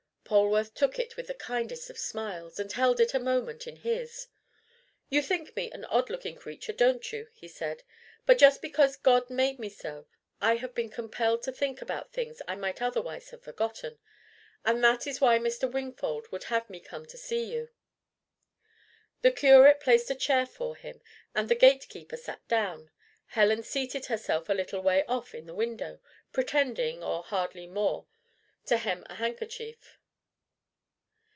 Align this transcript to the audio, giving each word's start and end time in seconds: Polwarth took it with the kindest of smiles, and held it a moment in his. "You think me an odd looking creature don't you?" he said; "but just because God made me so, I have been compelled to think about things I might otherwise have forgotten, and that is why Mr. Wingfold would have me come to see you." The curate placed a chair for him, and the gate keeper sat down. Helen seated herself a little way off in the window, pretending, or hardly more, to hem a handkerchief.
Polwarth 0.31 0.73
took 0.73 0.97
it 0.97 1.17
with 1.17 1.27
the 1.27 1.33
kindest 1.33 1.89
of 1.89 1.97
smiles, 1.97 2.57
and 2.57 2.71
held 2.71 3.01
it 3.01 3.13
a 3.13 3.19
moment 3.19 3.67
in 3.67 3.75
his. 3.75 4.27
"You 5.09 5.21
think 5.21 5.53
me 5.57 5.69
an 5.71 5.83
odd 5.83 6.09
looking 6.09 6.37
creature 6.37 6.71
don't 6.71 7.11
you?" 7.11 7.27
he 7.33 7.49
said; 7.49 7.83
"but 8.25 8.37
just 8.37 8.61
because 8.61 8.95
God 8.95 9.29
made 9.29 9.59
me 9.59 9.67
so, 9.67 10.07
I 10.39 10.55
have 10.55 10.73
been 10.73 10.87
compelled 10.89 11.43
to 11.43 11.51
think 11.51 11.81
about 11.81 12.13
things 12.13 12.41
I 12.47 12.55
might 12.55 12.81
otherwise 12.81 13.31
have 13.31 13.43
forgotten, 13.43 13.99
and 14.63 14.81
that 14.81 15.05
is 15.05 15.19
why 15.19 15.37
Mr. 15.37 15.69
Wingfold 15.69 16.31
would 16.31 16.45
have 16.45 16.69
me 16.69 16.79
come 16.79 17.05
to 17.07 17.17
see 17.17 17.43
you." 17.53 17.67
The 19.23 19.31
curate 19.33 19.81
placed 19.81 20.09
a 20.09 20.15
chair 20.15 20.45
for 20.45 20.77
him, 20.77 21.01
and 21.35 21.49
the 21.49 21.55
gate 21.55 21.89
keeper 21.89 22.15
sat 22.15 22.47
down. 22.47 22.89
Helen 23.25 23.63
seated 23.63 24.05
herself 24.05 24.47
a 24.47 24.53
little 24.53 24.79
way 24.79 25.03
off 25.07 25.35
in 25.35 25.45
the 25.45 25.53
window, 25.53 25.99
pretending, 26.31 27.03
or 27.03 27.21
hardly 27.21 27.67
more, 27.67 28.05
to 28.67 28.77
hem 28.77 29.05
a 29.09 29.15
handkerchief. 29.15 29.97